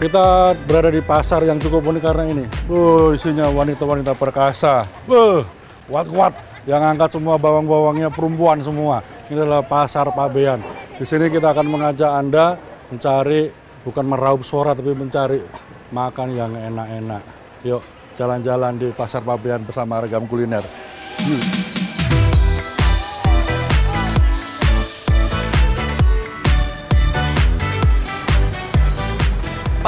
Kita 0.00 0.56
berada 0.64 0.88
di 0.88 1.04
pasar 1.04 1.44
yang 1.44 1.60
cukup 1.60 1.92
unik 1.92 2.00
karena 2.00 2.24
ini. 2.24 2.48
Uh, 2.72 3.12
isinya 3.12 3.44
wanita-wanita 3.52 4.16
perkasa. 4.16 4.88
Uh, 5.04 5.44
kuat-kuat. 5.92 6.32
Yang 6.64 6.82
angkat 6.96 7.10
semua 7.20 7.36
bawang-bawangnya 7.36 8.08
perempuan 8.08 8.64
semua. 8.64 9.04
Ini 9.28 9.44
adalah 9.44 9.60
pasar 9.60 10.08
Pabean. 10.08 10.64
Di 10.96 11.04
sini 11.04 11.28
kita 11.28 11.52
akan 11.52 11.68
mengajak 11.68 12.16
Anda 12.16 12.56
mencari 12.88 13.52
bukan 13.84 14.04
meraup 14.08 14.40
suara 14.40 14.72
tapi 14.72 14.96
mencari 14.96 15.44
makan 15.92 16.28
yang 16.32 16.56
enak-enak. 16.56 17.22
Yuk, 17.68 17.84
jalan-jalan 18.16 18.80
di 18.80 18.88
pasar 18.96 19.20
Pabean 19.20 19.68
bersama 19.68 20.00
Regam 20.00 20.24
Kuliner. 20.24 20.64
Yuk. 21.28 21.79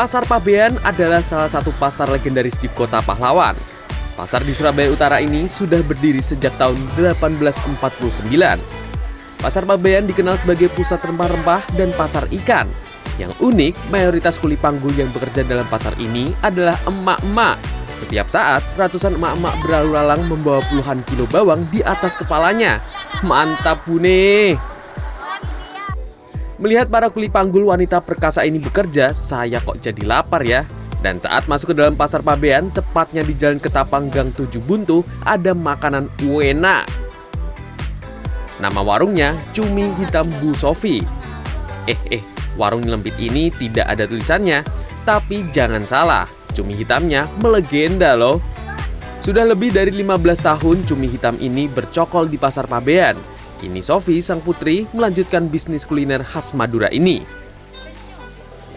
Pasar 0.03 0.27
Pabean 0.27 0.75
adalah 0.83 1.23
salah 1.23 1.47
satu 1.47 1.71
pasar 1.79 2.11
legendaris 2.11 2.59
di 2.59 2.67
kota 2.67 2.99
Pahlawan. 3.07 3.55
Pasar 4.19 4.43
di 4.43 4.51
Surabaya 4.51 4.91
Utara 4.91 5.23
ini 5.23 5.47
sudah 5.47 5.79
berdiri 5.79 6.19
sejak 6.19 6.51
tahun 6.59 6.75
1849. 6.99 8.27
Pasar 9.39 9.63
Pabean 9.63 10.03
dikenal 10.11 10.43
sebagai 10.43 10.75
pusat 10.75 10.99
rempah-rempah 11.07 11.63
dan 11.79 11.95
pasar 11.95 12.27
ikan. 12.43 12.67
Yang 13.15 13.31
unik, 13.47 13.95
mayoritas 13.95 14.43
kuli 14.43 14.59
panggul 14.59 14.91
yang 14.99 15.07
bekerja 15.15 15.47
dalam 15.47 15.71
pasar 15.71 15.95
ini 16.03 16.35
adalah 16.43 16.75
emak-emak. 16.83 17.63
Setiap 17.95 18.27
saat, 18.27 18.67
ratusan 18.75 19.15
emak-emak 19.15 19.55
berlalu 19.63 20.03
lalang 20.03 20.27
membawa 20.27 20.67
puluhan 20.67 20.99
kilo 21.07 21.31
bawang 21.31 21.63
di 21.71 21.79
atas 21.79 22.19
kepalanya. 22.19 22.83
Mantap, 23.23 23.87
Bune! 23.87 24.72
Melihat 26.63 26.87
para 26.87 27.11
kuli 27.11 27.27
panggul 27.27 27.75
wanita 27.75 27.99
perkasa 27.99 28.47
ini 28.47 28.63
bekerja, 28.63 29.11
saya 29.11 29.59
kok 29.59 29.83
jadi 29.83 29.99
lapar 30.07 30.47
ya. 30.47 30.63
Dan 31.03 31.19
saat 31.19 31.51
masuk 31.51 31.75
ke 31.75 31.83
dalam 31.83 31.99
pasar 31.99 32.23
Pabean, 32.23 32.71
tepatnya 32.71 33.27
di 33.27 33.35
Jalan 33.35 33.59
Ketapang 33.59 34.07
Gang 34.07 34.31
7 34.31 34.63
Buntu, 34.63 35.03
ada 35.27 35.59
makanan 35.59 36.07
Uena. 36.23 36.87
Nama 38.63 38.79
warungnya 38.79 39.35
Cumi 39.51 39.91
Hitam 39.99 40.31
Bu 40.39 40.55
Sofi. 40.55 41.03
Eh, 41.91 41.99
eh, 42.15 42.23
warung 42.55 42.87
lempit 42.87 43.19
ini 43.19 43.51
tidak 43.51 43.91
ada 43.91 44.07
tulisannya. 44.07 44.63
Tapi 45.03 45.51
jangan 45.51 45.83
salah, 45.83 46.31
cumi 46.55 46.79
hitamnya 46.79 47.27
melegenda 47.43 48.15
loh. 48.15 48.39
Sudah 49.19 49.43
lebih 49.43 49.75
dari 49.75 49.91
15 49.91 50.39
tahun 50.39 50.87
cumi 50.87 51.11
hitam 51.11 51.35
ini 51.43 51.67
bercokol 51.67 52.31
di 52.31 52.39
pasar 52.39 52.71
Pabean. 52.71 53.42
Kini 53.63 53.79
Sofi, 53.79 54.19
sang 54.19 54.43
putri, 54.43 54.91
melanjutkan 54.91 55.47
bisnis 55.47 55.87
kuliner 55.87 56.27
khas 56.27 56.51
Madura 56.51 56.91
ini. 56.91 57.23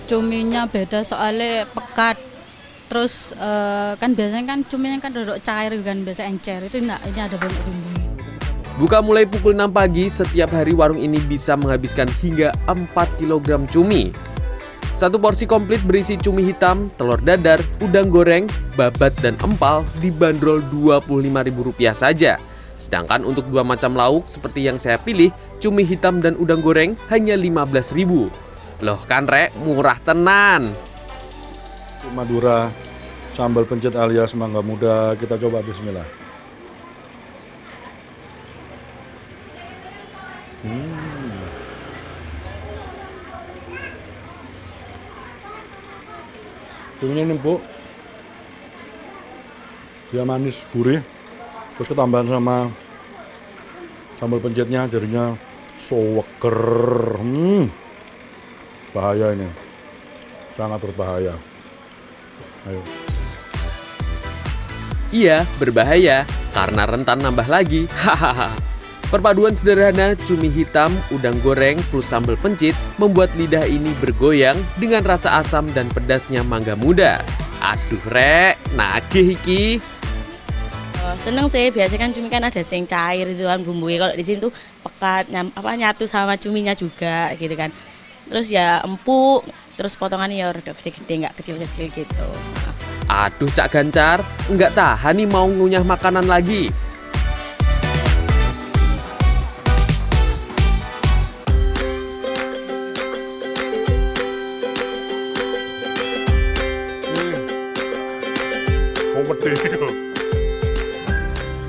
Cuminya 0.05 0.69
beda 0.69 1.01
soalnya 1.01 1.65
pekat. 1.73 2.21
Terus 2.85 3.33
eh, 3.33 3.97
kan 3.97 4.13
biasanya 4.13 4.45
kan 4.53 4.59
cuminya 4.61 5.01
kan 5.01 5.09
duduk 5.09 5.41
cair 5.41 5.73
kan 5.81 6.05
biasa 6.05 6.29
encer 6.29 6.61
itu 6.69 6.85
enggak 6.85 7.01
ini 7.09 7.17
ada 7.17 7.33
banyak 7.33 7.61
bumbu. 7.65 7.89
Buka 8.77 9.01
mulai 9.01 9.25
pukul 9.25 9.57
6 9.57 9.73
pagi, 9.73 10.05
setiap 10.05 10.53
hari 10.53 10.77
warung 10.77 11.01
ini 11.01 11.17
bisa 11.25 11.57
menghabiskan 11.57 12.05
hingga 12.21 12.53
4 12.69 12.93
kg 13.17 13.65
cumi. 13.65 14.13
Satu 14.93 15.17
porsi 15.17 15.49
komplit 15.49 15.81
berisi 15.81 16.13
cumi 16.13 16.45
hitam, 16.45 16.93
telur 16.93 17.17
dadar, 17.23 17.57
udang 17.81 18.13
goreng, 18.13 18.45
babat, 18.77 19.15
dan 19.23 19.33
empal 19.41 19.81
dibanderol 19.97 20.61
Rp25.000 20.69 21.91
saja. 21.95 22.37
Sedangkan 22.75 23.23
untuk 23.23 23.47
dua 23.47 23.63
macam 23.63 23.95
lauk 23.95 24.27
seperti 24.27 24.67
yang 24.67 24.75
saya 24.75 24.99
pilih, 24.99 25.31
cumi 25.63 25.87
hitam 25.87 26.19
dan 26.19 26.35
udang 26.35 26.59
goreng 26.59 26.99
hanya 27.07 27.39
Rp15.000. 27.39 28.11
Loh 28.83 28.99
kan 29.07 29.23
rek, 29.23 29.55
murah 29.55 29.95
tenan. 30.03 30.75
Madura 32.13 32.69
sambal 33.33 33.65
pencit 33.65 33.95
alias 33.95 34.35
mangga 34.35 34.59
muda. 34.59 35.15
Kita 35.15 35.39
coba 35.39 35.63
bismillah. 35.63 36.05
Hmm. 40.65 41.05
Cuminya 46.99 47.23
ini 47.27 47.33
empuk. 47.35 47.61
Dia 50.13 50.23
manis, 50.23 50.63
gurih. 50.71 51.14
Terus 51.75 51.87
ketambahan 51.91 52.27
sama 52.31 52.71
sambal 54.15 54.39
pencitnya 54.39 54.87
jadinya 54.87 55.35
seger. 55.75 56.59
Hmm. 57.19 57.67
Bahaya 58.95 59.35
ini. 59.35 59.49
Sangat 60.55 60.79
berbahaya. 60.79 61.35
Ayo. 62.63 62.81
Iya, 65.11 65.43
berbahaya 65.59 66.23
karena 66.55 66.83
rentan 66.87 67.19
nambah 67.19 67.47
lagi. 67.51 67.91
Hahaha. 67.91 68.55
Perpaduan 69.05 69.53
sederhana 69.53 70.17
cumi 70.25 70.49
hitam, 70.49 70.89
udang 71.13 71.37
goreng, 71.45 71.77
plus 71.93 72.09
sambal 72.09 72.33
pencit 72.41 72.73
membuat 72.97 73.29
lidah 73.37 73.63
ini 73.69 73.93
bergoyang 74.01 74.57
dengan 74.81 75.05
rasa 75.05 75.37
asam 75.39 75.69
dan 75.77 75.85
pedasnya 75.93 76.41
mangga 76.41 76.73
muda. 76.73 77.21
Aduh 77.61 78.01
rek, 78.09 78.57
nagih 78.73 79.37
iki. 79.37 79.79
Oh, 81.05 81.13
seneng 81.21 81.45
sih 81.45 81.69
biasanya 81.69 82.01
kan 82.01 82.11
cumi 82.17 82.33
kan 82.33 82.41
ada 82.41 82.65
yang 82.65 82.89
cair 82.89 83.29
itu 83.29 83.45
kan 83.45 83.61
bumbunya. 83.61 84.01
Kalau 84.01 84.17
di 84.17 84.25
sini 84.25 84.41
tuh 84.41 84.49
pekat 84.81 85.29
nyam, 85.29 85.53
apa 85.53 85.77
nyatu 85.77 86.09
sama 86.09 86.33
cuminya 86.33 86.73
juga 86.73 87.29
gitu 87.37 87.53
kan. 87.53 87.69
Terus 88.25 88.49
ya 88.49 88.81
empuk 88.81 89.45
terus 89.77 89.93
potongannya 89.93 90.41
ya 90.41 90.49
udah 90.49 90.65
gede-gede 90.65 91.29
nggak 91.29 91.37
kecil-kecil 91.37 91.93
gitu. 91.93 92.27
Aduh 93.05 93.53
Cak 93.53 93.69
Gancar, 93.69 94.25
nggak 94.49 94.73
tahan 94.73 95.13
nih 95.21 95.29
mau 95.29 95.45
ngunyah 95.45 95.85
makanan 95.85 96.25
lagi. 96.25 96.73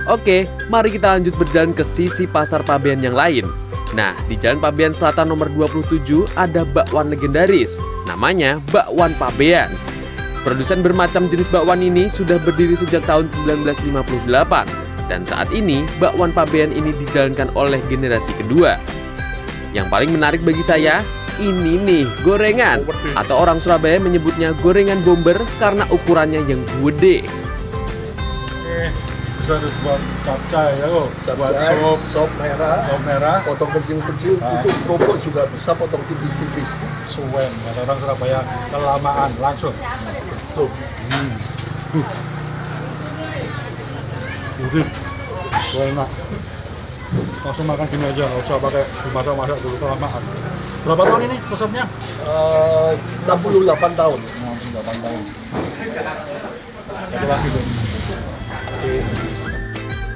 Oke, 0.06 0.46
mari 0.70 0.94
kita 0.94 1.18
lanjut 1.18 1.34
berjalan 1.34 1.74
ke 1.74 1.82
sisi 1.82 2.30
pasar 2.30 2.62
Pabean 2.62 3.02
yang 3.02 3.18
lain. 3.18 3.42
Nah, 3.94 4.14
di 4.30 4.38
Jalan 4.38 4.62
Pabean 4.62 4.94
Selatan 4.94 5.34
nomor 5.34 5.50
27 5.50 6.30
ada 6.38 6.62
bakwan 6.62 7.10
legendaris. 7.10 7.82
Namanya 8.06 8.62
Bakwan 8.70 9.14
Pabean. 9.18 9.66
Produsen 10.46 10.78
bermacam 10.78 11.26
jenis 11.26 11.50
bakwan 11.50 11.82
ini 11.82 12.06
sudah 12.06 12.38
berdiri 12.38 12.78
sejak 12.78 13.02
tahun 13.02 13.26
1958 13.34 15.10
dan 15.10 15.26
saat 15.26 15.50
ini 15.50 15.82
bakwan 15.98 16.30
Pabean 16.30 16.70
ini 16.70 16.94
dijalankan 17.02 17.50
oleh 17.58 17.82
generasi 17.90 18.30
kedua. 18.38 18.78
Yang 19.74 19.90
paling 19.90 20.10
menarik 20.14 20.46
bagi 20.46 20.62
saya, 20.62 21.02
ini 21.42 21.82
nih 21.82 22.06
gorengan 22.22 22.86
atau 23.18 23.42
orang 23.42 23.58
Surabaya 23.58 23.98
menyebutnya 23.98 24.54
gorengan 24.62 25.02
bomber 25.02 25.36
karena 25.58 25.82
ukurannya 25.90 26.46
yang 26.46 26.62
gede. 26.78 27.26
Bisa 29.46 29.62
buat 29.62 30.02
capcay 30.26 30.74
ya 30.74 30.90
lo, 30.90 31.06
buat 31.38 31.54
sop, 31.54 31.98
sop 32.02 32.30
merah, 32.34 32.82
sop 32.82 32.98
merah, 33.06 33.38
potong 33.46 33.70
kecil-kecil, 33.78 34.42
Ah. 34.42 34.58
itu 34.58 34.74
kerupuk 34.82 35.22
juga 35.22 35.46
bisa 35.54 35.70
potong 35.70 36.02
tipis-tipis. 36.10 36.66
suwen. 37.06 37.46
Kata 37.46 37.86
orang 37.86 37.98
Surabaya 38.02 38.42
kelamaan 38.74 39.30
langsung. 39.38 39.70
Sup. 40.50 40.66
Udah, 44.66 44.86
Wah, 45.78 45.84
enak. 45.94 46.08
Langsung 47.46 47.66
makan 47.70 47.86
gini 47.86 48.02
aja, 48.02 48.26
nggak 48.26 48.42
usah 48.50 48.58
pakai 48.58 48.82
dimasak-masak 48.82 49.58
dulu 49.62 49.76
kelamaan. 49.78 50.22
Berapa 50.82 51.02
tahun 51.06 51.22
ini 51.30 51.36
resepnya? 51.46 51.84
Eh, 52.26 52.92
68 53.30 53.94
tahun. 53.94 54.18
68 54.18 54.96
tahun. 55.06 55.22
Satu 57.14 57.26
lagi 57.30 57.46
tuh. 57.54 57.64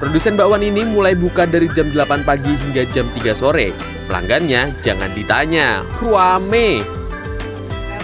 Produsen 0.01 0.33
bakwan 0.33 0.65
ini 0.65 0.81
mulai 0.89 1.13
buka 1.13 1.45
dari 1.45 1.69
jam 1.77 1.93
8 1.93 2.25
pagi 2.25 2.57
hingga 2.57 2.89
jam 2.89 3.05
3 3.13 3.37
sore. 3.37 3.77
Pelanggannya 4.09 4.73
jangan 4.81 5.13
ditanya, 5.13 5.85
ruame. 6.01 6.81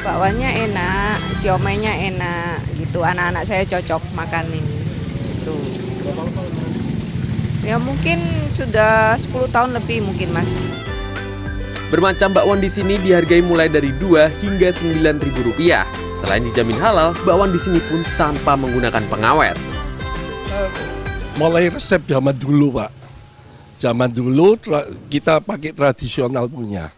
Bakwannya 0.05 0.69
enak, 0.69 1.17
siomaynya 1.33 1.97
enak 2.13 2.61
gitu. 2.77 3.01
Anak-anak 3.01 3.49
saya 3.49 3.65
cocok 3.65 4.13
makan 4.13 4.45
ini. 4.53 4.77
Gitu. 5.41 5.57
Ya 7.65 7.81
mungkin 7.81 8.21
sudah 8.53 9.17
10 9.17 9.49
tahun 9.49 9.81
lebih 9.81 10.05
mungkin 10.05 10.37
Mas. 10.37 10.69
Bermacam 11.89 12.37
bakwan 12.37 12.61
di 12.61 12.69
sini 12.69 13.01
dihargai 13.01 13.41
mulai 13.41 13.73
dari 13.73 13.89
2 13.97 14.29
hingga 14.45 14.69
9.000 14.69 15.49
rupiah. 15.49 15.89
Selain 16.13 16.45
dijamin 16.45 16.77
halal, 16.77 17.17
bakwan 17.25 17.57
di 17.57 17.59
sini 17.59 17.81
pun 17.89 18.05
tanpa 18.21 18.53
menggunakan 18.53 19.01
pengawet. 19.09 19.57
Mulai 21.37 21.69
resep 21.69 22.01
zaman 22.09 22.33
dulu, 22.33 22.81
Pak. 22.81 22.91
Zaman 23.77 24.09
dulu 24.09 24.57
tra- 24.57 24.89
kita 25.13 25.37
pakai 25.45 25.77
tradisional 25.77 26.49
punya. 26.49 26.89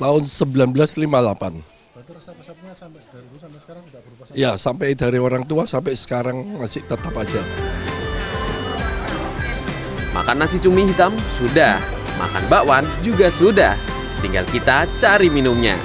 Tahun 0.00 0.22
1958. 0.24 1.60
resep-resepnya 2.08 2.72
sampai 2.72 3.00
dari 3.12 3.26
dulu 3.28 3.36
sampai 3.36 3.58
sekarang 3.60 3.82
tidak 3.92 4.00
berubah. 4.08 4.24
sama 4.24 4.34
Ya 4.40 4.50
sampai 4.56 4.88
dari 4.96 5.18
orang 5.20 5.44
tua 5.44 5.62
sampai 5.68 5.92
sekarang 5.94 6.36
masih 6.56 6.82
tetap 6.88 7.12
aja. 7.12 7.42
Makan 10.16 10.36
nasi 10.40 10.56
cumi 10.58 10.88
hitam 10.88 11.12
sudah, 11.36 11.78
makan 12.16 12.44
bakwan 12.48 12.84
juga 13.04 13.28
sudah. 13.28 13.76
Tinggal 14.24 14.48
kita 14.48 14.88
cari 14.96 15.28
minumnya. 15.28 15.76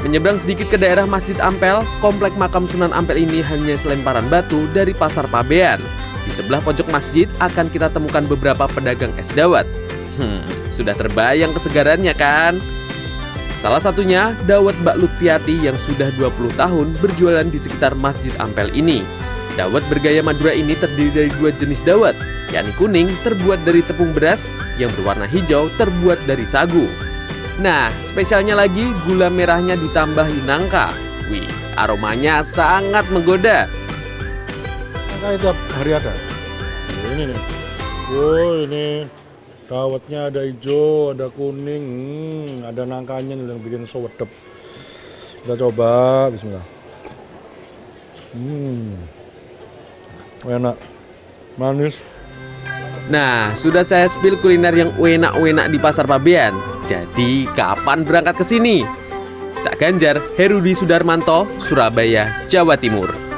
Menyeberang 0.00 0.40
sedikit 0.40 0.70
ke 0.72 0.80
daerah 0.80 1.04
Masjid 1.04 1.36
Ampel, 1.42 1.84
komplek 2.00 2.32
makam 2.40 2.64
Sunan 2.70 2.94
Ampel 2.94 3.20
ini 3.20 3.44
hanya 3.44 3.76
selemparan 3.76 4.30
batu 4.32 4.64
dari 4.72 4.96
Pasar 4.96 5.28
Pabean. 5.28 5.82
Di 6.24 6.32
sebelah 6.32 6.60
pojok 6.60 6.88
masjid 6.92 7.26
akan 7.40 7.72
kita 7.72 7.88
temukan 7.88 8.24
beberapa 8.28 8.68
pedagang 8.68 9.12
es 9.16 9.32
dawet. 9.32 9.64
Hmm, 10.20 10.44
sudah 10.68 10.92
terbayang 10.92 11.56
kesegarannya 11.56 12.12
kan? 12.12 12.60
Salah 13.60 13.80
satunya 13.80 14.32
dawet 14.48 14.72
Mbak 14.80 14.96
Lutfiati 15.04 15.52
yang 15.60 15.76
sudah 15.76 16.08
20 16.16 16.56
tahun 16.56 16.96
berjualan 17.00 17.44
di 17.44 17.60
sekitar 17.60 17.92
Masjid 17.92 18.32
Ampel 18.40 18.72
ini. 18.72 19.04
Dawet 19.52 19.84
bergaya 19.92 20.24
Madura 20.24 20.56
ini 20.56 20.72
terdiri 20.72 21.12
dari 21.12 21.30
dua 21.36 21.52
jenis 21.52 21.84
dawet, 21.84 22.16
yakni 22.56 22.72
kuning 22.80 23.12
terbuat 23.20 23.60
dari 23.68 23.84
tepung 23.84 24.16
beras, 24.16 24.48
yang 24.80 24.88
berwarna 24.96 25.28
hijau 25.28 25.68
terbuat 25.76 26.16
dari 26.24 26.48
sagu. 26.48 26.88
Nah, 27.60 27.92
spesialnya 28.00 28.56
lagi 28.56 28.88
gula 29.04 29.28
merahnya 29.28 29.76
ditambahi 29.76 30.48
nangka. 30.48 30.96
Wih, 31.28 31.44
aromanya 31.76 32.40
sangat 32.40 33.04
menggoda. 33.12 33.68
Makanya 35.20 35.52
tiap 35.52 35.58
hari 35.76 35.92
ada. 35.92 36.12
Ini 37.12 37.22
nih. 37.28 37.40
Oh 38.08 38.64
ini 38.64 39.04
dawetnya 39.68 40.32
ada 40.32 40.48
hijau, 40.48 41.12
ada 41.12 41.28
kuning, 41.28 41.84
hmm, 41.84 42.64
ada 42.64 42.88
nangkanya 42.88 43.36
nih 43.36 43.52
yang 43.52 43.60
bikin 43.60 43.84
sewedep. 43.84 44.32
Kita 45.44 45.60
coba, 45.60 46.24
Bismillah. 46.32 46.64
Hmm, 48.32 48.96
enak, 50.48 50.80
manis. 51.60 52.00
Nah, 53.12 53.52
sudah 53.52 53.84
saya 53.84 54.08
spill 54.08 54.40
kuliner 54.40 54.72
yang 54.72 54.96
enak-enak 54.96 55.68
di 55.68 55.76
Pasar 55.76 56.08
Pabean. 56.08 56.56
Jadi, 56.88 57.44
kapan 57.52 58.08
berangkat 58.08 58.40
ke 58.40 58.44
sini? 58.56 58.88
Cak 59.60 59.76
Ganjar, 59.76 60.16
Herudi 60.40 60.72
Sudarmanto, 60.72 61.44
Surabaya, 61.60 62.48
Jawa 62.48 62.80
Timur. 62.80 63.29